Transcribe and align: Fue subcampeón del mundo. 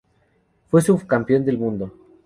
Fue 0.71 0.81
subcampeón 0.81 1.45
del 1.45 1.59
mundo. 1.59 1.93